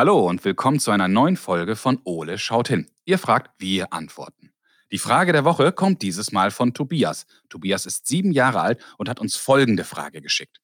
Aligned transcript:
Hallo 0.00 0.26
und 0.26 0.42
willkommen 0.46 0.80
zu 0.80 0.92
einer 0.92 1.08
neuen 1.08 1.36
Folge 1.36 1.76
von 1.76 2.00
Ole 2.04 2.38
schaut 2.38 2.68
hin. 2.68 2.86
Ihr 3.04 3.18
fragt, 3.18 3.50
wir 3.58 3.92
antworten. 3.92 4.50
Die 4.90 4.96
Frage 4.96 5.34
der 5.34 5.44
Woche 5.44 5.72
kommt 5.72 6.00
dieses 6.00 6.32
Mal 6.32 6.50
von 6.50 6.72
Tobias. 6.72 7.26
Tobias 7.50 7.84
ist 7.84 8.06
sieben 8.06 8.32
Jahre 8.32 8.62
alt 8.62 8.82
und 8.96 9.10
hat 9.10 9.20
uns 9.20 9.36
folgende 9.36 9.84
Frage 9.84 10.22
geschickt. 10.22 10.62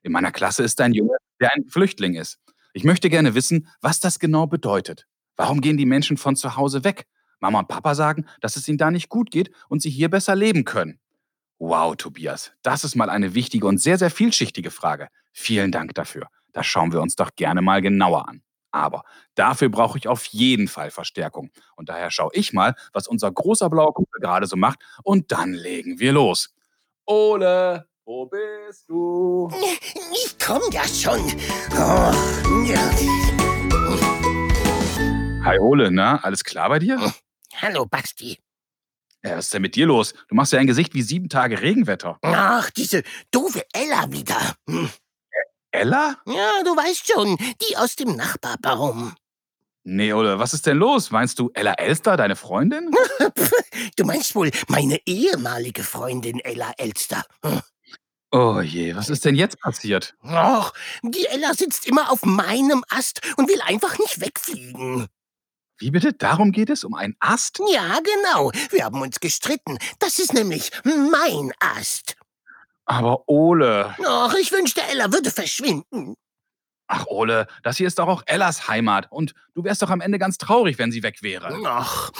In 0.00 0.10
meiner 0.10 0.32
Klasse 0.32 0.62
ist 0.62 0.80
ein 0.80 0.94
Junge, 0.94 1.18
der 1.38 1.52
ein 1.54 1.66
Flüchtling 1.68 2.14
ist. 2.14 2.38
Ich 2.72 2.82
möchte 2.82 3.10
gerne 3.10 3.34
wissen, 3.34 3.68
was 3.82 4.00
das 4.00 4.18
genau 4.18 4.46
bedeutet. 4.46 5.06
Warum 5.36 5.60
gehen 5.60 5.76
die 5.76 5.84
Menschen 5.84 6.16
von 6.16 6.34
zu 6.34 6.56
Hause 6.56 6.82
weg? 6.82 7.04
Mama 7.40 7.58
und 7.58 7.68
Papa 7.68 7.94
sagen, 7.94 8.24
dass 8.40 8.56
es 8.56 8.66
ihnen 8.68 8.78
da 8.78 8.90
nicht 8.90 9.10
gut 9.10 9.30
geht 9.30 9.50
und 9.68 9.82
sie 9.82 9.90
hier 9.90 10.08
besser 10.08 10.34
leben 10.34 10.64
können. 10.64 10.98
Wow, 11.58 11.94
Tobias, 11.94 12.52
das 12.62 12.84
ist 12.84 12.96
mal 12.96 13.10
eine 13.10 13.34
wichtige 13.34 13.66
und 13.66 13.82
sehr, 13.82 13.98
sehr 13.98 14.10
vielschichtige 14.10 14.70
Frage. 14.70 15.08
Vielen 15.34 15.72
Dank 15.72 15.92
dafür. 15.92 16.28
Das 16.54 16.66
schauen 16.66 16.90
wir 16.90 17.02
uns 17.02 17.16
doch 17.16 17.32
gerne 17.36 17.60
mal 17.60 17.82
genauer 17.82 18.26
an. 18.26 18.40
Aber 18.70 19.04
dafür 19.34 19.68
brauche 19.68 19.98
ich 19.98 20.08
auf 20.08 20.24
jeden 20.26 20.68
Fall 20.68 20.90
Verstärkung. 20.90 21.50
Und 21.76 21.88
daher 21.88 22.10
schaue 22.10 22.30
ich 22.32 22.52
mal, 22.52 22.74
was 22.92 23.08
unser 23.08 23.30
großer 23.30 23.70
blauer 23.70 23.94
Kumpel 23.94 24.20
gerade 24.20 24.46
so 24.46 24.56
macht. 24.56 24.80
Und 25.02 25.32
dann 25.32 25.52
legen 25.54 25.98
wir 25.98 26.12
los. 26.12 26.54
Ole, 27.06 27.86
wo 28.04 28.26
bist 28.26 28.88
du? 28.88 29.50
Ich 30.12 30.36
komm 30.38 30.62
ja 30.70 30.84
schon. 30.86 31.20
Oh, 31.72 32.12
ja. 32.66 32.90
Hi 35.44 35.58
Ole, 35.58 35.90
na, 35.90 36.18
alles 36.22 36.44
klar 36.44 36.68
bei 36.68 36.78
dir? 36.78 37.12
Hallo, 37.54 37.86
Basti. 37.86 38.38
Ja, 39.24 39.36
was 39.36 39.46
ist 39.46 39.54
denn 39.54 39.62
mit 39.62 39.74
dir 39.74 39.86
los? 39.86 40.14
Du 40.28 40.34
machst 40.34 40.52
ja 40.52 40.58
ein 40.60 40.66
Gesicht 40.66 40.94
wie 40.94 41.02
sieben 41.02 41.28
Tage 41.28 41.60
Regenwetter. 41.60 42.18
Ach, 42.22 42.70
diese 42.70 43.02
doofe 43.30 43.62
Ella 43.72 44.12
wieder. 44.12 44.54
Hm. 44.68 44.90
Ella? 45.78 46.16
Ja, 46.26 46.62
du 46.64 46.76
weißt 46.76 47.10
schon, 47.10 47.36
die 47.36 47.76
aus 47.76 47.96
dem 47.96 48.16
Nachbarbaum. 48.16 49.14
Nee, 49.84 50.12
Ole, 50.12 50.38
was 50.38 50.52
ist 50.52 50.66
denn 50.66 50.76
los? 50.76 51.10
Meinst 51.10 51.38
du 51.38 51.50
Ella 51.54 51.72
Elster, 51.74 52.16
deine 52.16 52.36
Freundin? 52.36 52.90
Du 53.96 54.04
meinst 54.04 54.34
wohl 54.34 54.50
meine 54.66 54.98
ehemalige 55.06 55.84
Freundin 55.84 56.40
Ella 56.40 56.72
Elster. 56.78 57.24
Oh 58.32 58.60
je, 58.60 58.94
was 58.96 59.08
ist 59.08 59.24
denn 59.24 59.36
jetzt 59.36 59.60
passiert? 59.60 60.14
Ach, 60.22 60.72
die 61.02 61.26
Ella 61.26 61.54
sitzt 61.54 61.86
immer 61.86 62.10
auf 62.10 62.24
meinem 62.24 62.84
Ast 62.90 63.20
und 63.36 63.48
will 63.48 63.60
einfach 63.62 63.98
nicht 63.98 64.20
wegfliegen. 64.20 65.06
Wie 65.78 65.92
bitte? 65.92 66.12
Darum 66.12 66.50
geht 66.50 66.70
es? 66.70 66.82
Um 66.82 66.94
einen 66.94 67.16
Ast? 67.20 67.60
Ja, 67.72 68.00
genau. 68.00 68.50
Wir 68.70 68.84
haben 68.84 69.00
uns 69.00 69.20
gestritten. 69.20 69.78
Das 70.00 70.18
ist 70.18 70.34
nämlich 70.34 70.70
mein 70.84 71.52
Ast. 71.60 72.16
Aber 72.88 73.28
Ole. 73.28 73.94
Ach, 74.02 74.34
ich 74.40 74.50
wünschte, 74.50 74.80
Ella 74.82 75.12
würde 75.12 75.30
verschwinden. 75.30 76.14
Ach, 76.86 77.04
Ole, 77.06 77.46
das 77.62 77.76
hier 77.76 77.86
ist 77.86 77.98
doch 77.98 78.08
auch 78.08 78.22
Ellas 78.24 78.66
Heimat. 78.66 79.12
Und 79.12 79.34
du 79.54 79.62
wärst 79.62 79.82
doch 79.82 79.90
am 79.90 80.00
Ende 80.00 80.18
ganz 80.18 80.38
traurig, 80.38 80.78
wenn 80.78 80.90
sie 80.90 81.02
weg 81.02 81.22
wäre. 81.22 81.54
Ach. 81.66 82.10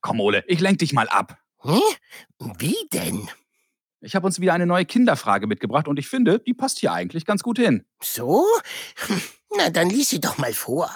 Komm, 0.00 0.20
Ole, 0.20 0.44
ich 0.46 0.60
lenk 0.60 0.78
dich 0.78 0.94
mal 0.94 1.08
ab. 1.10 1.38
Hm? 1.60 1.80
Wie 2.58 2.76
denn? 2.90 3.28
Ich 4.00 4.16
habe 4.16 4.26
uns 4.26 4.40
wieder 4.40 4.54
eine 4.54 4.66
neue 4.66 4.86
Kinderfrage 4.86 5.46
mitgebracht 5.46 5.88
und 5.88 5.98
ich 5.98 6.08
finde, 6.08 6.38
die 6.38 6.54
passt 6.54 6.78
hier 6.78 6.92
eigentlich 6.92 7.26
ganz 7.26 7.42
gut 7.42 7.58
hin. 7.58 7.84
So? 8.02 8.46
Na, 9.58 9.68
dann 9.68 9.90
lies 9.90 10.08
sie 10.08 10.20
doch 10.20 10.38
mal 10.38 10.54
vor. 10.54 10.90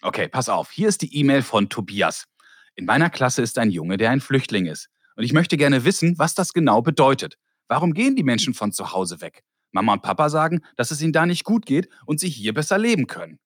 Okay, 0.00 0.26
pass 0.28 0.48
auf. 0.48 0.70
Hier 0.70 0.88
ist 0.88 1.02
die 1.02 1.14
E-Mail 1.14 1.42
von 1.42 1.68
Tobias. 1.68 2.28
In 2.76 2.86
meiner 2.86 3.10
Klasse 3.10 3.42
ist 3.42 3.58
ein 3.58 3.70
Junge, 3.70 3.98
der 3.98 4.10
ein 4.10 4.20
Flüchtling 4.22 4.64
ist. 4.64 4.88
Und 5.16 5.24
ich 5.24 5.32
möchte 5.32 5.56
gerne 5.56 5.84
wissen, 5.84 6.18
was 6.18 6.34
das 6.34 6.52
genau 6.52 6.82
bedeutet. 6.82 7.36
Warum 7.68 7.94
gehen 7.94 8.16
die 8.16 8.22
Menschen 8.22 8.54
von 8.54 8.72
zu 8.72 8.92
Hause 8.92 9.20
weg? 9.20 9.42
Mama 9.72 9.94
und 9.94 10.02
Papa 10.02 10.30
sagen, 10.30 10.60
dass 10.76 10.90
es 10.90 11.02
ihnen 11.02 11.12
da 11.12 11.26
nicht 11.26 11.44
gut 11.44 11.66
geht 11.66 11.88
und 12.06 12.20
sie 12.20 12.28
hier 12.28 12.54
besser 12.54 12.78
leben 12.78 13.06
können. 13.06 13.38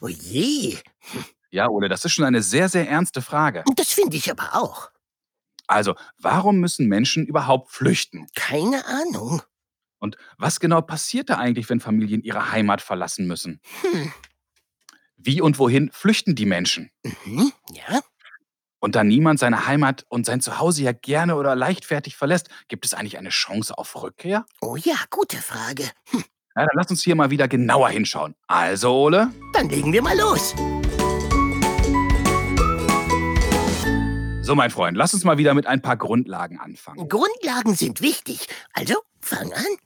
Oh 0.00 0.08
je. 0.08 0.76
Ja, 1.50 1.68
Ole, 1.68 1.88
das 1.88 2.04
ist 2.04 2.12
schon 2.12 2.24
eine 2.24 2.42
sehr, 2.42 2.68
sehr 2.68 2.88
ernste 2.88 3.22
Frage. 3.22 3.62
Das 3.76 3.92
finde 3.92 4.16
ich 4.16 4.30
aber 4.30 4.54
auch. 4.54 4.90
Also, 5.66 5.94
warum 6.18 6.58
müssen 6.58 6.88
Menschen 6.88 7.26
überhaupt 7.26 7.70
flüchten? 7.70 8.26
Keine 8.34 8.84
Ahnung. 8.86 9.40
Und 9.98 10.16
was 10.36 10.60
genau 10.60 10.82
passiert 10.82 11.30
da 11.30 11.38
eigentlich, 11.38 11.70
wenn 11.70 11.80
Familien 11.80 12.22
ihre 12.22 12.50
Heimat 12.50 12.82
verlassen 12.82 13.26
müssen? 13.26 13.60
Hm. 13.82 14.12
Wie 15.16 15.40
und 15.40 15.58
wohin 15.58 15.90
flüchten 15.92 16.34
die 16.34 16.44
Menschen? 16.44 16.90
Mhm. 17.24 17.52
Ja. 17.72 18.00
Und 18.84 18.96
da 18.96 19.02
niemand 19.02 19.38
seine 19.38 19.66
Heimat 19.66 20.04
und 20.10 20.26
sein 20.26 20.42
Zuhause 20.42 20.82
ja 20.82 20.92
gerne 20.92 21.36
oder 21.36 21.56
leichtfertig 21.56 22.18
verlässt, 22.18 22.50
gibt 22.68 22.84
es 22.84 22.92
eigentlich 22.92 23.16
eine 23.16 23.30
Chance 23.30 23.78
auf 23.78 24.02
Rückkehr? 24.02 24.44
Oh 24.60 24.76
ja, 24.76 24.96
gute 25.08 25.38
Frage. 25.38 25.84
Hm. 26.10 26.22
Ja, 26.54 26.66
dann 26.66 26.68
lass 26.74 26.90
uns 26.90 27.02
hier 27.02 27.14
mal 27.14 27.30
wieder 27.30 27.48
genauer 27.48 27.88
hinschauen. 27.88 28.34
Also, 28.46 28.92
Ole? 28.94 29.30
Dann 29.54 29.70
legen 29.70 29.90
wir 29.90 30.02
mal 30.02 30.14
los. 30.18 30.54
So, 34.42 34.54
mein 34.54 34.70
Freund, 34.70 34.98
lass 34.98 35.14
uns 35.14 35.24
mal 35.24 35.38
wieder 35.38 35.54
mit 35.54 35.66
ein 35.66 35.80
paar 35.80 35.96
Grundlagen 35.96 36.60
anfangen. 36.60 37.08
Grundlagen 37.08 37.74
sind 37.74 38.02
wichtig. 38.02 38.48
Also, 38.74 38.96
fang 39.18 39.50
an. 39.54 39.78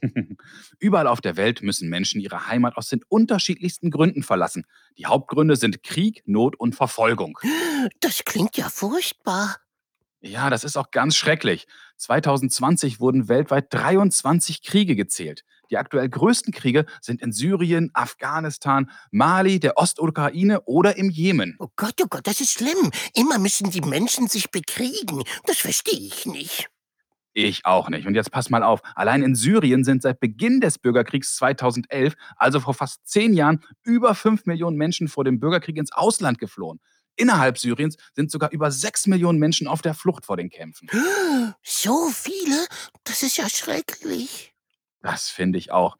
Überall 0.78 1.06
auf 1.06 1.20
der 1.20 1.36
Welt 1.36 1.62
müssen 1.62 1.88
Menschen 1.88 2.20
ihre 2.20 2.48
Heimat 2.48 2.76
aus 2.76 2.88
den 2.88 3.02
unterschiedlichsten 3.08 3.90
Gründen 3.90 4.22
verlassen. 4.22 4.66
Die 4.98 5.06
Hauptgründe 5.06 5.56
sind 5.56 5.82
Krieg, 5.82 6.22
Not 6.26 6.56
und 6.56 6.74
Verfolgung. 6.74 7.38
Das 8.00 8.24
klingt 8.24 8.56
ja 8.56 8.68
furchtbar. 8.68 9.58
Ja, 10.20 10.50
das 10.50 10.64
ist 10.64 10.76
auch 10.76 10.90
ganz 10.90 11.14
schrecklich. 11.14 11.66
2020 11.98 13.00
wurden 13.00 13.28
weltweit 13.28 13.72
23 13.72 14.62
Kriege 14.62 14.96
gezählt. 14.96 15.44
Die 15.70 15.76
aktuell 15.78 16.08
größten 16.08 16.52
Kriege 16.52 16.86
sind 17.00 17.20
in 17.22 17.32
Syrien, 17.32 17.90
Afghanistan, 17.94 18.90
Mali, 19.10 19.60
der 19.60 19.78
Ostukraine 19.78 20.62
oder 20.62 20.96
im 20.96 21.10
Jemen. 21.10 21.56
Oh 21.58 21.68
Gott, 21.76 21.94
oh 22.02 22.06
Gott, 22.08 22.26
das 22.26 22.40
ist 22.40 22.52
schlimm. 22.52 22.90
Immer 23.14 23.38
müssen 23.38 23.70
die 23.70 23.80
Menschen 23.80 24.28
sich 24.28 24.50
bekriegen. 24.50 25.22
Das 25.44 25.58
verstehe 25.58 25.98
ich 25.98 26.26
nicht. 26.26 26.68
Ich 27.38 27.66
auch 27.66 27.90
nicht. 27.90 28.06
Und 28.06 28.14
jetzt 28.14 28.30
pass 28.30 28.48
mal 28.48 28.62
auf. 28.62 28.80
Allein 28.94 29.22
in 29.22 29.34
Syrien 29.34 29.84
sind 29.84 30.00
seit 30.00 30.20
Beginn 30.20 30.62
des 30.62 30.78
Bürgerkriegs 30.78 31.36
2011, 31.36 32.14
also 32.36 32.60
vor 32.60 32.72
fast 32.72 33.06
zehn 33.06 33.34
Jahren, 33.34 33.62
über 33.82 34.14
fünf 34.14 34.46
Millionen 34.46 34.78
Menschen 34.78 35.06
vor 35.06 35.22
dem 35.22 35.38
Bürgerkrieg 35.38 35.76
ins 35.76 35.92
Ausland 35.92 36.38
geflohen. 36.38 36.80
Innerhalb 37.14 37.58
Syriens 37.58 37.98
sind 38.14 38.30
sogar 38.30 38.52
über 38.52 38.70
sechs 38.70 39.06
Millionen 39.06 39.38
Menschen 39.38 39.68
auf 39.68 39.82
der 39.82 39.92
Flucht 39.92 40.24
vor 40.24 40.38
den 40.38 40.48
Kämpfen. 40.48 40.88
So 41.62 42.08
viele? 42.08 42.66
Das 43.04 43.22
ist 43.22 43.36
ja 43.36 43.48
schrecklich. 43.50 44.54
Das 45.02 45.28
finde 45.28 45.58
ich 45.58 45.70
auch. 45.70 45.98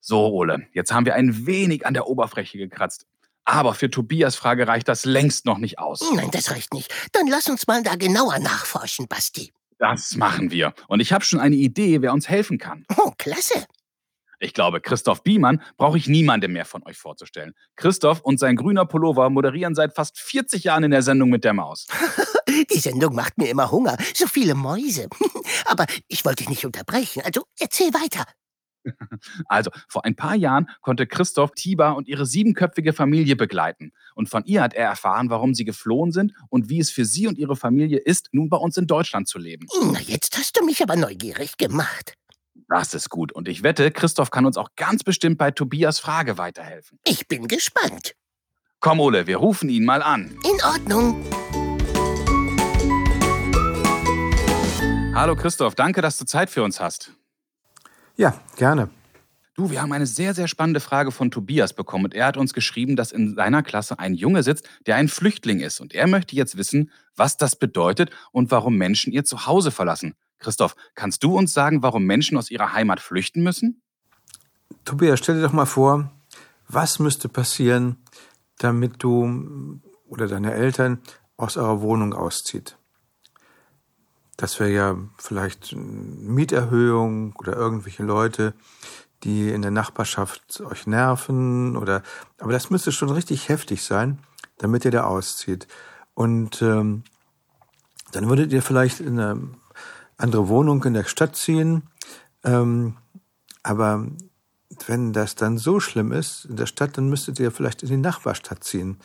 So, 0.00 0.28
Ole, 0.28 0.68
jetzt 0.72 0.92
haben 0.92 1.04
wir 1.04 1.16
ein 1.16 1.46
wenig 1.46 1.84
an 1.84 1.94
der 1.94 2.06
Oberfläche 2.06 2.58
gekratzt. 2.58 3.06
Aber 3.44 3.74
für 3.74 3.90
Tobias 3.90 4.36
Frage 4.36 4.68
reicht 4.68 4.86
das 4.86 5.04
längst 5.04 5.46
noch 5.46 5.58
nicht 5.58 5.80
aus. 5.80 6.00
Nein, 6.14 6.30
das 6.30 6.52
reicht 6.52 6.72
nicht. 6.72 6.94
Dann 7.10 7.26
lass 7.26 7.48
uns 7.48 7.66
mal 7.66 7.82
da 7.82 7.96
genauer 7.96 8.38
nachforschen, 8.38 9.08
Basti. 9.08 9.52
Das 9.78 10.16
machen 10.16 10.50
wir. 10.50 10.72
Und 10.88 11.00
ich 11.00 11.12
habe 11.12 11.24
schon 11.24 11.40
eine 11.40 11.56
Idee, 11.56 12.02
wer 12.02 12.12
uns 12.12 12.28
helfen 12.28 12.58
kann. 12.58 12.84
Oh, 12.96 13.12
klasse. 13.18 13.66
Ich 14.38 14.52
glaube, 14.52 14.80
Christoph 14.80 15.22
Biemann 15.22 15.62
brauche 15.76 15.96
ich 15.96 16.08
niemandem 16.08 16.52
mehr 16.52 16.66
von 16.66 16.82
euch 16.86 16.98
vorzustellen. 16.98 17.54
Christoph 17.76 18.20
und 18.20 18.38
sein 18.38 18.56
grüner 18.56 18.84
Pullover 18.84 19.30
moderieren 19.30 19.74
seit 19.74 19.94
fast 19.94 20.18
40 20.20 20.64
Jahren 20.64 20.84
in 20.84 20.90
der 20.90 21.02
Sendung 21.02 21.30
mit 21.30 21.44
der 21.44 21.54
Maus. 21.54 21.86
Die 22.70 22.78
Sendung 22.78 23.14
macht 23.14 23.38
mir 23.38 23.48
immer 23.48 23.70
Hunger. 23.70 23.96
So 24.14 24.26
viele 24.26 24.54
Mäuse. 24.54 25.08
Aber 25.64 25.86
ich 26.08 26.24
wollte 26.24 26.44
dich 26.44 26.50
nicht 26.50 26.66
unterbrechen. 26.66 27.22
Also 27.24 27.44
erzähl 27.58 27.92
weiter. 27.92 28.24
Also, 29.46 29.70
vor 29.88 30.04
ein 30.04 30.16
paar 30.16 30.34
Jahren 30.34 30.68
konnte 30.80 31.06
Christoph 31.06 31.52
Tiba 31.52 31.90
und 31.90 32.08
ihre 32.08 32.26
siebenköpfige 32.26 32.92
Familie 32.92 33.36
begleiten. 33.36 33.92
Und 34.14 34.28
von 34.28 34.44
ihr 34.44 34.62
hat 34.62 34.74
er 34.74 34.86
erfahren, 34.86 35.30
warum 35.30 35.54
sie 35.54 35.64
geflohen 35.64 36.12
sind 36.12 36.32
und 36.48 36.68
wie 36.68 36.80
es 36.80 36.90
für 36.90 37.04
sie 37.04 37.26
und 37.26 37.38
ihre 37.38 37.56
Familie 37.56 37.98
ist, 37.98 38.28
nun 38.32 38.48
bei 38.48 38.56
uns 38.56 38.76
in 38.76 38.86
Deutschland 38.86 39.28
zu 39.28 39.38
leben. 39.38 39.66
Na, 39.92 40.00
jetzt 40.00 40.36
hast 40.36 40.58
du 40.58 40.64
mich 40.64 40.82
aber 40.82 40.96
neugierig 40.96 41.56
gemacht. 41.56 42.14
Das 42.68 42.94
ist 42.94 43.10
gut. 43.10 43.32
Und 43.32 43.48
ich 43.48 43.62
wette, 43.62 43.90
Christoph 43.90 44.30
kann 44.30 44.46
uns 44.46 44.56
auch 44.56 44.70
ganz 44.76 45.04
bestimmt 45.04 45.38
bei 45.38 45.50
Tobias 45.50 46.00
Frage 46.00 46.38
weiterhelfen. 46.38 46.98
Ich 47.06 47.28
bin 47.28 47.46
gespannt. 47.48 48.14
Komm, 48.80 49.00
Ole, 49.00 49.26
wir 49.26 49.38
rufen 49.38 49.68
ihn 49.68 49.84
mal 49.84 50.02
an. 50.02 50.36
In 50.44 50.64
Ordnung. 50.64 51.24
Hallo 55.14 55.34
Christoph, 55.34 55.74
danke, 55.74 56.02
dass 56.02 56.18
du 56.18 56.26
Zeit 56.26 56.50
für 56.50 56.62
uns 56.62 56.78
hast. 56.78 57.15
Ja, 58.16 58.34
gerne. 58.56 58.90
Du, 59.54 59.70
wir 59.70 59.80
haben 59.80 59.92
eine 59.92 60.06
sehr, 60.06 60.34
sehr 60.34 60.48
spannende 60.48 60.80
Frage 60.80 61.10
von 61.10 61.30
Tobias 61.30 61.72
bekommen 61.72 62.04
und 62.04 62.14
er 62.14 62.26
hat 62.26 62.36
uns 62.36 62.52
geschrieben, 62.52 62.94
dass 62.94 63.10
in 63.10 63.34
seiner 63.34 63.62
Klasse 63.62 63.98
ein 63.98 64.14
Junge 64.14 64.42
sitzt, 64.42 64.68
der 64.86 64.96
ein 64.96 65.08
Flüchtling 65.08 65.60
ist 65.60 65.80
und 65.80 65.94
er 65.94 66.06
möchte 66.06 66.36
jetzt 66.36 66.58
wissen, 66.58 66.90
was 67.14 67.38
das 67.38 67.56
bedeutet 67.56 68.10
und 68.32 68.50
warum 68.50 68.76
Menschen 68.76 69.14
ihr 69.14 69.24
Zuhause 69.24 69.70
verlassen. 69.70 70.14
Christoph, 70.38 70.76
kannst 70.94 71.24
du 71.24 71.36
uns 71.36 71.54
sagen, 71.54 71.82
warum 71.82 72.04
Menschen 72.04 72.36
aus 72.36 72.50
ihrer 72.50 72.74
Heimat 72.74 73.00
flüchten 73.00 73.42
müssen? 73.42 73.80
Tobias, 74.84 75.20
stell 75.20 75.36
dir 75.36 75.42
doch 75.42 75.52
mal 75.52 75.64
vor, 75.64 76.12
was 76.68 76.98
müsste 76.98 77.30
passieren, 77.30 77.96
damit 78.58 79.02
du 79.02 79.80
oder 80.06 80.26
deine 80.26 80.52
Eltern 80.52 81.00
aus 81.38 81.56
eurer 81.56 81.80
Wohnung 81.80 82.12
auszieht? 82.12 82.76
Das 84.36 84.60
wäre 84.60 84.70
ja 84.70 84.96
vielleicht 85.18 85.74
Mieterhöhung 85.74 87.34
oder 87.36 87.56
irgendwelche 87.56 88.02
Leute, 88.02 88.54
die 89.24 89.50
in 89.50 89.62
der 89.62 89.70
Nachbarschaft 89.70 90.60
euch 90.60 90.86
nerven 90.86 91.76
oder 91.76 92.02
aber 92.38 92.52
das 92.52 92.70
müsste 92.70 92.92
schon 92.92 93.10
richtig 93.10 93.48
heftig 93.48 93.82
sein, 93.82 94.18
damit 94.58 94.84
ihr 94.84 94.90
da 94.90 95.04
auszieht. 95.04 95.66
Und 96.14 96.60
ähm, 96.62 97.04
dann 98.12 98.28
würdet 98.28 98.52
ihr 98.52 98.62
vielleicht 98.62 99.00
in 99.00 99.18
eine 99.18 99.48
andere 100.16 100.48
Wohnung 100.48 100.82
in 100.84 100.94
der 100.94 101.04
Stadt 101.04 101.36
ziehen. 101.36 101.84
Ähm, 102.44 102.96
aber 103.62 104.06
wenn 104.86 105.12
das 105.12 105.34
dann 105.34 105.58
so 105.58 105.80
schlimm 105.80 106.12
ist 106.12 106.44
in 106.44 106.56
der 106.56 106.66
Stadt, 106.66 106.96
dann 106.96 107.08
müsstet 107.08 107.40
ihr 107.40 107.50
vielleicht 107.50 107.82
in 107.82 107.88
die 107.88 107.96
Nachbarstadt 107.96 108.64
ziehen. 108.64 108.98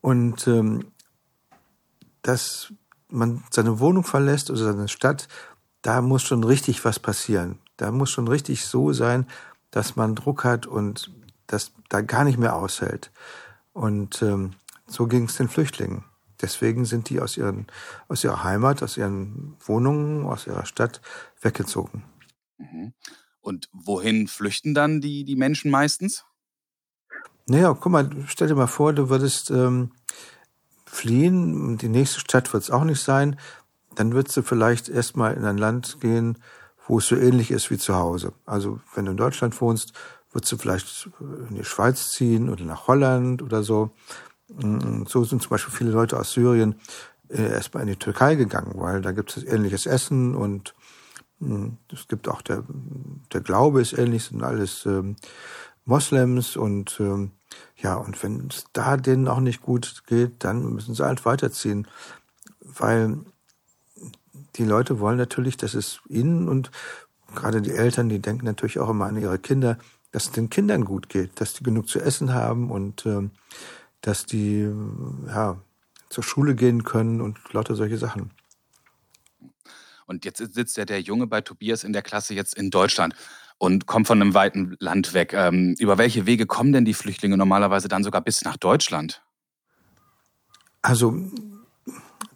Und 0.00 0.46
ähm, 0.46 0.92
dass 2.22 2.72
man 3.10 3.42
seine 3.50 3.80
Wohnung 3.80 4.04
verlässt 4.04 4.50
oder 4.50 4.72
seine 4.72 4.88
Stadt, 4.88 5.28
da 5.82 6.02
muss 6.02 6.22
schon 6.22 6.44
richtig 6.44 6.84
was 6.84 6.98
passieren. 6.98 7.58
Da 7.76 7.90
muss 7.92 8.10
schon 8.10 8.28
richtig 8.28 8.64
so 8.64 8.92
sein, 8.92 9.26
dass 9.70 9.96
man 9.96 10.14
Druck 10.14 10.44
hat 10.44 10.66
und 10.66 11.12
das 11.46 11.72
da 11.88 12.00
gar 12.00 12.24
nicht 12.24 12.38
mehr 12.38 12.56
aushält. 12.56 13.10
Und 13.72 14.22
ähm, 14.22 14.52
so 14.86 15.06
ging 15.06 15.24
es 15.24 15.36
den 15.36 15.48
Flüchtlingen. 15.48 16.04
Deswegen 16.40 16.84
sind 16.84 17.10
die 17.10 17.20
aus, 17.20 17.36
ihren, 17.36 17.66
aus 18.08 18.22
ihrer 18.22 18.44
Heimat, 18.44 18.82
aus 18.82 18.96
ihren 18.96 19.56
Wohnungen, 19.64 20.24
aus 20.24 20.46
ihrer 20.46 20.66
Stadt 20.66 21.00
weggezogen. 21.40 22.04
Mhm. 22.58 22.92
Und 23.40 23.68
wohin 23.72 24.28
flüchten 24.28 24.74
dann 24.74 25.00
die, 25.00 25.24
die 25.24 25.36
Menschen 25.36 25.70
meistens? 25.70 26.24
Naja, 27.46 27.72
guck 27.72 27.90
mal, 27.90 28.10
stell 28.26 28.48
dir 28.48 28.54
mal 28.54 28.66
vor, 28.66 28.92
du 28.92 29.08
würdest 29.08 29.50
ähm, 29.50 29.92
fliehen, 30.90 31.78
die 31.78 31.88
nächste 31.88 32.20
Stadt 32.20 32.52
wird 32.52 32.62
es 32.62 32.70
auch 32.70 32.84
nicht 32.84 33.02
sein, 33.02 33.38
dann 33.94 34.12
würdest 34.12 34.36
du 34.36 34.42
vielleicht 34.42 34.88
erstmal 34.88 35.34
in 35.34 35.44
ein 35.44 35.58
Land 35.58 36.00
gehen, 36.00 36.38
wo 36.86 36.98
es 36.98 37.06
so 37.06 37.16
ähnlich 37.16 37.50
ist 37.50 37.70
wie 37.70 37.78
zu 37.78 37.96
Hause. 37.96 38.32
Also 38.46 38.80
wenn 38.94 39.04
du 39.04 39.10
in 39.10 39.16
Deutschland 39.16 39.60
wohnst, 39.60 39.92
würdest 40.32 40.52
du 40.52 40.56
vielleicht 40.56 41.10
in 41.50 41.56
die 41.56 41.64
Schweiz 41.64 42.10
ziehen 42.10 42.48
oder 42.48 42.64
nach 42.64 42.86
Holland 42.86 43.42
oder 43.42 43.62
so. 43.62 43.90
Mm, 44.48 45.04
so 45.06 45.24
sind 45.24 45.42
zum 45.42 45.50
Beispiel 45.50 45.74
viele 45.74 45.90
Leute 45.90 46.18
aus 46.18 46.32
Syrien 46.32 46.76
äh, 47.28 47.50
erstmal 47.50 47.82
in 47.82 47.90
die 47.90 47.96
Türkei 47.96 48.34
gegangen, 48.34 48.72
weil 48.76 49.02
da 49.02 49.12
gibt 49.12 49.36
es 49.36 49.44
ähnliches 49.44 49.86
Essen 49.86 50.34
und 50.34 50.74
mm, 51.40 51.68
es 51.92 52.08
gibt 52.08 52.28
auch 52.28 52.42
der, 52.42 52.64
der 53.32 53.40
Glaube 53.40 53.80
ist 53.80 53.92
ähnlich, 53.92 54.24
sind 54.24 54.42
alles 54.42 54.86
ähm, 54.86 55.16
Moslems 55.88 56.56
und 56.56 56.98
ähm, 57.00 57.32
ja, 57.76 57.94
und 57.94 58.22
wenn 58.22 58.48
es 58.48 58.66
da 58.72 58.96
denen 58.96 59.26
auch 59.26 59.40
nicht 59.40 59.62
gut 59.62 60.02
geht, 60.06 60.44
dann 60.44 60.74
müssen 60.74 60.94
sie 60.94 61.04
halt 61.04 61.24
weiterziehen, 61.24 61.88
weil 62.60 63.18
die 64.56 64.64
Leute 64.64 65.00
wollen 65.00 65.16
natürlich, 65.16 65.56
dass 65.56 65.74
es 65.74 66.00
ihnen 66.08 66.48
und 66.48 66.70
gerade 67.34 67.62
die 67.62 67.72
Eltern, 67.72 68.08
die 68.10 68.18
denken 68.18 68.44
natürlich 68.44 68.78
auch 68.78 68.90
immer 68.90 69.06
an 69.06 69.16
ihre 69.16 69.38
Kinder, 69.38 69.78
dass 70.12 70.26
es 70.26 70.32
den 70.32 70.50
Kindern 70.50 70.84
gut 70.84 71.08
geht, 71.08 71.40
dass 71.40 71.54
die 71.54 71.64
genug 71.64 71.88
zu 71.88 72.00
essen 72.00 72.34
haben 72.34 72.70
und 72.70 73.06
ähm, 73.06 73.30
dass 74.02 74.26
die 74.26 74.70
ja, 75.26 75.56
zur 76.10 76.24
Schule 76.24 76.54
gehen 76.54 76.84
können 76.84 77.22
und 77.22 77.38
lauter 77.52 77.74
solche 77.74 77.98
Sachen. 77.98 78.30
Und 80.06 80.24
jetzt 80.24 80.38
sitzt 80.38 80.76
ja 80.76 80.84
der 80.84 81.00
Junge 81.00 81.26
bei 81.26 81.40
Tobias 81.40 81.84
in 81.84 81.92
der 81.92 82.02
Klasse 82.02 82.34
jetzt 82.34 82.54
in 82.54 82.70
Deutschland 82.70 83.14
und 83.58 83.86
kommt 83.86 84.06
von 84.06 84.20
einem 84.20 84.34
weiten 84.34 84.76
Land 84.78 85.14
weg. 85.14 85.32
Ähm, 85.34 85.74
über 85.78 85.98
welche 85.98 86.26
Wege 86.26 86.46
kommen 86.46 86.72
denn 86.72 86.84
die 86.84 86.94
Flüchtlinge 86.94 87.36
normalerweise 87.36 87.88
dann 87.88 88.04
sogar 88.04 88.20
bis 88.22 88.44
nach 88.44 88.56
Deutschland? 88.56 89.22
Also 90.80 91.16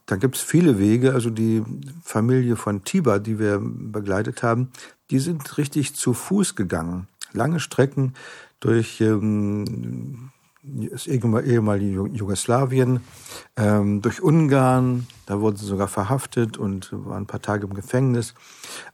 da 0.07 0.17
gibt 0.17 0.37
es 0.37 0.43
viele 0.43 0.79
Wege. 0.79 1.15
Also 1.15 1.31
die 1.31 1.63
Familie 2.03 2.57
von 2.57 2.85
Tiber, 2.85 3.19
die 3.19 3.39
wir 3.39 3.61
begleitet 3.63 4.43
haben, 4.43 4.71
die 5.11 5.21
sind 5.21 5.57
richtig 5.59 5.95
zu 5.95 6.13
Fuß 6.13 6.55
gegangen. 6.57 7.09
Lange 7.33 7.61
Strecken 7.61 8.15
durch 8.61 9.01
ähm, 9.01 10.31
das 10.63 11.07
ehemalige 11.07 12.07
Jugoslawien, 12.13 13.01
ähm, 13.57 14.01
durch 14.01 14.23
Ungarn, 14.23 15.07
da 15.27 15.41
wurden 15.41 15.57
sie 15.57 15.67
sogar 15.67 15.89
verhaftet 15.89 16.57
und 16.57 16.93
waren 16.93 17.25
ein 17.25 17.27
paar 17.27 17.43
Tage 17.43 17.67
im 17.67 17.75
Gefängnis. 17.75 18.35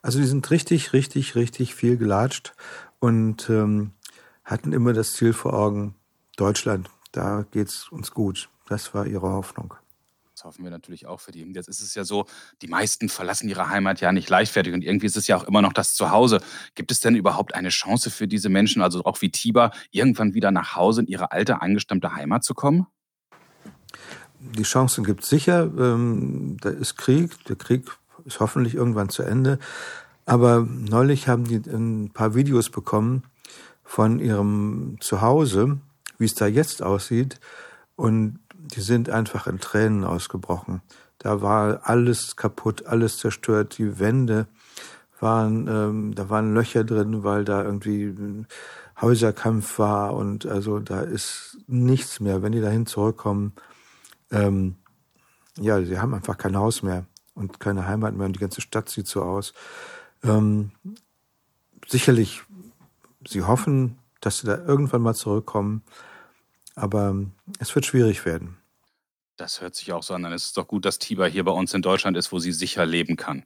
Also 0.01 0.19
die 0.19 0.27
sind 0.27 0.51
richtig, 0.51 0.93
richtig, 0.93 1.35
richtig 1.35 1.75
viel 1.75 1.97
gelatscht 1.99 2.55
und 3.01 3.51
ähm, 3.51 3.93
hatten 4.45 4.73
immer 4.73 4.95
das 4.95 5.13
Ziel 5.13 5.35
vor 5.35 5.53
Augen, 5.53 5.95
Deutschland, 6.37 6.89
da 7.13 7.45
geht's 7.51 7.89
uns 7.89 8.13
gut. 8.13 8.49
Das 8.69 8.95
war 8.95 9.07
ihre 9.07 9.29
Hoffnung. 9.29 9.75
Das 10.39 10.45
hoffen 10.45 10.63
wir 10.63 10.71
natürlich 10.71 11.05
auch 11.09 11.19
für 11.19 11.33
die. 11.33 11.41
Jetzt 11.53 11.69
ist 11.69 11.81
es 11.81 11.97
ja 11.97 12.05
so, 12.05 12.27
die 12.63 12.69
meisten 12.69 13.09
verlassen 13.09 13.49
ihre 13.49 13.71
Heimat 13.71 14.01
ja 14.01 14.13
nicht 14.13 14.31
leichtfertig 14.31 14.73
und 14.73 14.85
irgendwie 14.85 15.07
ist 15.07 15.17
es 15.17 15.27
ja 15.27 15.37
auch 15.37 15.43
immer 15.43 15.63
noch 15.63 15.73
das 15.73 15.97
Zuhause. 15.97 16.41
Gibt 16.77 16.93
es 16.93 17.01
denn 17.01 17.17
überhaupt 17.17 17.57
eine 17.57 17.71
Chance 17.71 18.09
für 18.09 18.29
diese 18.29 18.49
Menschen, 18.49 18.81
also 18.81 19.05
auch 19.05 19.21
wie 19.21 19.31
Tiber, 19.31 19.73
irgendwann 19.91 20.35
wieder 20.35 20.53
nach 20.53 20.77
Hause 20.77 21.01
in 21.01 21.09
ihre 21.09 21.33
alte, 21.33 21.61
angestammte 21.61 22.15
Heimat 22.15 22.45
zu 22.45 22.55
kommen? 22.55 22.87
Die 24.39 24.63
Chancen 24.63 25.03
gibt 25.03 25.25
es 25.25 25.29
sicher. 25.29 25.73
Ähm, 25.77 26.57
da 26.61 26.69
ist 26.69 26.95
Krieg. 26.95 27.33
Der 27.47 27.57
Krieg 27.57 27.91
ist 28.25 28.39
hoffentlich 28.39 28.77
irgendwann 28.77 29.09
zu 29.09 29.25
Ende. 29.25 29.59
Aber 30.25 30.61
neulich 30.61 31.27
haben 31.27 31.47
die 31.47 31.57
ein 31.69 32.13
paar 32.15 32.37
Videos 32.37 32.71
bekommen 32.71 33.25
von 33.83 34.21
ihrem 34.21 34.99
Zuhause, 35.01 35.81
wie 36.17 36.27
es 36.27 36.37
da 36.37 36.47
jetzt 36.47 36.81
aussieht. 36.81 37.41
Und 37.97 38.39
die 38.75 38.81
sind 38.81 39.11
einfach 39.11 39.47
in 39.47 39.59
Tränen 39.59 40.05
ausgebrochen. 40.05 40.83
Da 41.19 41.43
war 41.43 41.81
alles 41.85 42.37
kaputt, 42.37 42.87
alles 42.87 43.19
zerstört, 43.19 43.79
die 43.79 43.99
Wände 43.99 44.47
waren, 45.21 45.67
ähm, 45.67 46.15
da 46.15 46.31
waren 46.31 46.55
Löcher 46.55 46.85
drin, 46.85 47.25
weil 47.25 47.45
da 47.45 47.63
irgendwie 47.65 48.15
Häuserkampf 49.01 49.79
war 49.79 50.15
und 50.15 50.47
also 50.47 50.79
da 50.79 51.01
ist 51.01 51.59
nichts 51.67 52.21
mehr. 52.21 52.43
Wenn 52.43 52.53
die 52.53 52.61
dahin 52.61 52.87
zurückkommen, 52.87 53.53
ähm, 54.31 54.77
ja, 55.59 55.83
sie 55.83 55.99
haben 55.99 56.15
einfach 56.15 56.39
kein 56.39 56.57
Haus 56.57 56.83
mehr 56.83 57.07
und 57.35 57.61
keine 57.61 57.87
Heimat 57.87 58.15
mehr 58.15 58.27
und 58.27 58.35
die 58.35 58.41
ganze 58.41 58.61
Stadt 58.61 58.89
sieht 58.89 59.07
so 59.07 59.23
aus. 59.23 59.55
Ähm, 60.23 60.73
sicherlich, 61.87 62.43
sie 63.27 63.43
hoffen, 63.43 63.99
dass 64.21 64.39
sie 64.39 64.47
da 64.47 64.57
irgendwann 64.57 65.03
mal 65.03 65.15
zurückkommen, 65.15 65.83
aber 66.79 67.15
es 67.59 67.75
wird 67.75 67.87
schwierig 67.87 68.25
werden. 68.25 68.57
Das 69.37 69.61
hört 69.61 69.75
sich 69.75 69.93
auch 69.93 70.03
so 70.03 70.15
an. 70.15 70.23
Dann 70.23 70.33
ist 70.33 70.47
es 70.47 70.53
doch 70.53 70.67
gut, 70.67 70.85
dass 70.85 70.99
Tiber 70.99 71.29
hier 71.29 71.45
bei 71.45 71.53
uns 71.53 71.75
in 71.75 71.83
Deutschland 71.83 72.17
ist, 72.17 72.33
wo 72.33 72.39
sie 72.39 72.53
sicher 72.53 72.87
leben 72.87 73.17
kann. 73.17 73.45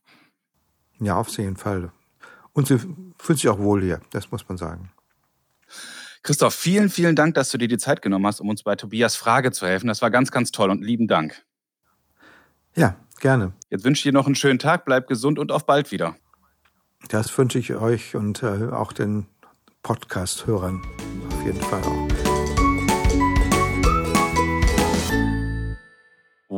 Ja, 1.00 1.16
auf 1.16 1.28
jeden 1.36 1.56
Fall. 1.56 1.92
Und 2.52 2.68
sie 2.68 2.78
fühlt 3.18 3.38
sich 3.38 3.48
auch 3.48 3.58
wohl 3.58 3.82
hier, 3.82 4.00
das 4.10 4.30
muss 4.30 4.48
man 4.48 4.56
sagen. 4.56 4.92
Christoph, 6.22 6.54
vielen, 6.54 6.88
vielen 6.88 7.16
Dank, 7.16 7.34
dass 7.34 7.50
du 7.50 7.58
dir 7.58 7.66
die 7.66 7.78
Zeit 7.78 8.00
genommen 8.00 8.26
hast, 8.26 8.40
um 8.40 8.48
uns 8.48 8.62
bei 8.62 8.76
Tobias 8.76 9.16
Frage 9.16 9.50
zu 9.50 9.66
helfen. 9.66 9.88
Das 9.88 10.02
war 10.02 10.10
ganz, 10.10 10.30
ganz 10.30 10.52
toll 10.52 10.70
und 10.70 10.82
lieben 10.82 11.08
Dank. 11.08 11.44
Ja, 12.74 12.96
gerne. 13.20 13.52
Jetzt 13.70 13.84
wünsche 13.84 14.00
ich 14.00 14.04
dir 14.04 14.12
noch 14.12 14.26
einen 14.26 14.36
schönen 14.36 14.58
Tag, 14.58 14.84
bleib 14.84 15.08
gesund 15.08 15.38
und 15.38 15.50
auf 15.50 15.66
bald 15.66 15.90
wieder. 15.90 16.16
Das 17.08 17.36
wünsche 17.36 17.58
ich 17.58 17.74
euch 17.74 18.14
und 18.14 18.42
äh, 18.42 18.68
auch 18.70 18.92
den 18.92 19.26
Podcast-Hörern 19.82 20.80
auf 21.28 21.44
jeden 21.44 21.60
Fall 21.60 21.82
auch. 21.82 22.11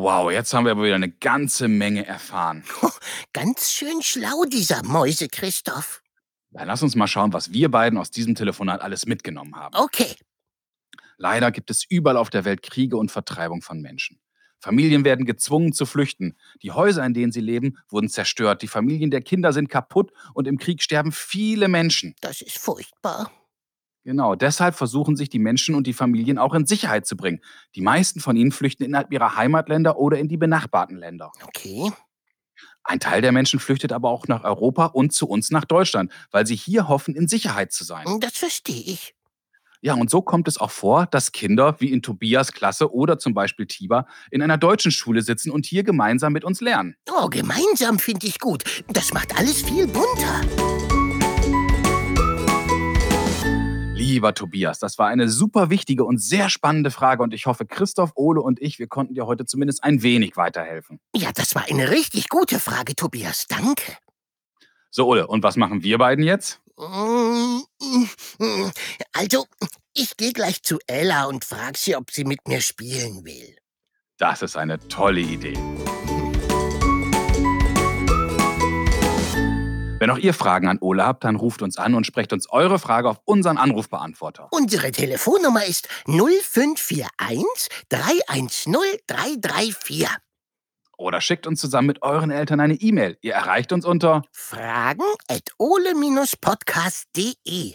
Wow, 0.04 0.30
jetzt 0.30 0.52
haben 0.52 0.66
wir 0.66 0.73
aber 0.73 0.84
wieder 0.84 0.96
eine 0.96 1.08
ganze 1.08 1.66
Menge 1.66 2.04
erfahren. 2.04 2.62
Ganz 3.32 3.73
schön 3.73 4.02
schlau, 4.02 4.44
dieser 4.44 4.84
Mäuse 4.84 5.28
Christoph. 5.28 6.02
Dann 6.50 6.66
lass 6.66 6.82
uns 6.82 6.94
mal 6.94 7.06
schauen, 7.06 7.32
was 7.32 7.54
wir 7.54 7.70
beiden 7.70 7.99
aus 7.99 8.11
diesem 8.11 8.34
Telefonat 8.34 8.82
alles 8.82 9.06
mitgenommen 9.06 9.56
haben. 9.56 9.75
Okay. 9.75 10.14
Leider 11.16 11.50
gibt 11.50 11.70
es 11.70 11.87
überall 11.88 12.18
auf 12.18 12.28
der 12.28 12.44
Welt 12.44 12.61
Kriege 12.61 12.99
und 12.99 13.12
Vertreibung 13.12 13.62
von 13.62 13.80
Menschen. 13.80 14.20
Familien 14.61 15.06
werden 15.06 15.25
gezwungen 15.25 15.73
zu 15.73 15.87
flüchten. 15.87 16.37
Die 16.61 16.73
Häuser, 16.73 17.02
in 17.06 17.14
denen 17.14 17.32
sie 17.32 17.40
leben, 17.40 17.78
wurden 17.88 18.11
zerstört. 18.11 18.61
Die 18.61 18.68
Familien 18.68 19.11
der 19.11 19.23
Kinder 19.23 19.54
sind 19.54 19.70
kaputt 19.70 20.12
und 20.34 20.46
im 20.46 20.58
Krieg 20.58 20.82
sterben 20.82 21.12
viele 21.12 21.68
Menschen. 21.68 22.14
Das 22.20 22.42
ist 22.42 22.58
furchtbar. 22.58 23.32
Genau, 24.04 24.34
deshalb 24.34 24.75
versuchen 24.75 25.16
sich 25.16 25.30
die 25.30 25.38
Menschen 25.38 25.75
und 25.75 25.87
die 25.87 25.94
Familien 25.94 26.38
auch 26.38 26.52
in 26.54 26.66
Sicherheit 26.66 27.06
zu 27.06 27.16
bringen. 27.16 27.40
Die 27.75 27.80
meisten 27.80 28.20
von 28.20 28.37
ihnen 28.37 28.52
flüchten 28.52 28.84
innerhalb 28.84 29.11
ihrer 29.11 29.34
Heimatländer 29.37 29.99
oder 29.99 30.18
in 30.18 30.28
die 30.28 30.37
benachbarten 30.37 30.99
Länder. 30.99 31.32
Okay. 31.42 31.90
Ein 32.84 33.00
Teil 33.00 33.23
der 33.23 33.32
Menschen 33.32 33.61
flüchtet 33.61 33.92
aber 33.92 34.11
auch 34.11 34.28
nach 34.28 34.44
Europa 34.44 34.87
und 34.87 35.14
zu 35.14 35.26
uns 35.26 35.50
nach 35.50 35.64
Deutschland, 35.64 36.12
weil 36.30 36.46
sie 36.46 36.54
hier 36.54 36.87
hoffen, 36.87 37.14
in 37.14 37.28
Sicherheit 37.28 37.73
zu 37.73 37.82
sein. 37.82 38.04
Das 38.20 38.37
verstehe 38.37 38.82
ich. 38.82 39.14
Ja, 39.80 39.94
und 39.94 40.11
so 40.11 40.23
kommt 40.23 40.49
es 40.49 40.58
auch 40.58 40.70
vor, 40.70 41.06
dass 41.06 41.32
Kinder 41.32 41.76
wie 41.78 41.90
in 41.90 42.02
Tobias 42.02 42.52
Klasse 42.52 42.92
oder 42.92 43.18
zum 43.18 43.34
Beispiel 43.34 43.66
Tiber 43.66 44.06
in 44.30 44.42
einer 44.42 44.56
deutschen 44.56 44.90
Schule 44.90 45.23
sitzen 45.23 45.50
und 45.50 45.66
hier 45.66 45.82
gemeinsam 45.82 46.32
mit 46.32 46.44
uns 46.44 46.61
lernen. 46.61 46.96
Oh, 47.11 47.28
gemeinsam 47.28 47.99
finde 47.99 48.26
ich 48.26 48.38
gut. 48.38 48.64
Das 48.88 49.12
macht 49.12 49.38
alles 49.38 49.62
viel 49.62 49.87
bunter. 49.87 51.03
Lieber 54.04 54.34
Tobias, 54.34 54.78
das 54.78 54.99
war 54.99 55.08
eine 55.08 55.30
super 55.30 55.70
wichtige 55.70 56.04
und 56.04 56.18
sehr 56.18 56.50
spannende 56.50 56.90
Frage 56.90 57.23
und 57.23 57.32
ich 57.32 57.46
hoffe, 57.46 57.64
Christoph, 57.64 58.12
Ole 58.16 58.42
und 58.42 58.61
ich, 58.61 58.78
wir 58.78 58.87
konnten 58.87 59.14
dir 59.14 59.25
heute 59.25 59.46
zumindest 59.46 59.82
ein 59.82 60.02
wenig 60.02 60.37
weiterhelfen. 60.37 61.00
Ja, 61.16 61.32
das 61.34 61.54
war 61.54 61.64
eine 61.70 61.90
richtig 61.90 62.28
gute 62.28 62.61
Frage, 62.61 62.94
Tobias. 62.94 63.46
Danke. 63.46 63.96
So, 64.90 65.06
Ole, 65.06 65.26
und 65.26 65.42
was 65.42 65.56
machen 65.56 65.82
wir 65.82 65.96
beiden 65.96 66.23
jetzt? 66.23 66.61
Also, 69.14 69.46
ich 69.94 70.18
gehe 70.18 70.34
gleich 70.34 70.62
zu 70.62 70.78
Ella 70.87 71.25
und 71.25 71.42
frage 71.42 71.78
sie, 71.78 71.96
ob 71.96 72.11
sie 72.11 72.25
mit 72.25 72.46
mir 72.46 72.61
spielen 72.61 73.25
will. 73.25 73.56
Das 74.18 74.42
ist 74.42 74.58
eine 74.58 74.78
tolle 74.88 75.20
Idee. 75.23 75.56
Wenn 80.04 80.11
auch 80.11 80.18
ihr 80.18 80.34
Fragen 80.34 80.68
an 80.68 80.76
Ole 80.82 81.02
habt, 81.02 81.25
dann 81.25 81.34
ruft 81.34 81.62
uns 81.62 81.78
an 81.78 81.94
und 81.94 82.06
sprecht 82.06 82.34
uns 82.34 82.46
eure 82.50 82.78
Frage 82.78 83.08
auf 83.08 83.23
unseren 83.25 83.56
Anrufbeantworter. 83.56 84.49
Unsere 84.50 84.92
Telefonnummer 84.92 85.64
ist 85.64 85.88
0541 86.04 87.68
310 87.88 88.76
334. 89.06 90.06
Oder 90.99 91.23
schickt 91.23 91.46
uns 91.46 91.58
zusammen 91.58 91.87
mit 91.87 92.02
euren 92.02 92.30
Eltern 92.30 92.61
eine 92.61 92.75
E-Mail. 92.75 93.16
Ihr 93.23 93.32
erreicht 93.32 93.73
uns 93.73 93.87
unter 93.87 94.25
Fragen 94.30 95.04
at 95.26 95.52
ole-podcast.de. 95.56 97.73